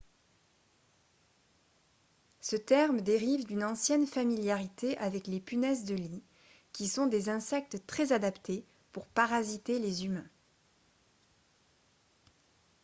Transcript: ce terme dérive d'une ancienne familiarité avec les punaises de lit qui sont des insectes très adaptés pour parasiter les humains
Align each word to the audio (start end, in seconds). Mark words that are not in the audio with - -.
ce 2.39 2.55
terme 2.55 3.01
dérive 3.01 3.45
d'une 3.45 3.63
ancienne 3.63 4.07
familiarité 4.07 4.97
avec 4.97 5.27
les 5.27 5.39
punaises 5.39 5.85
de 5.85 5.93
lit 5.93 6.23
qui 6.73 6.87
sont 6.87 7.05
des 7.05 7.29
insectes 7.29 7.85
très 7.85 8.11
adaptés 8.11 8.65
pour 8.93 9.05
parasiter 9.05 9.77
les 9.77 10.05
humains 10.07 10.27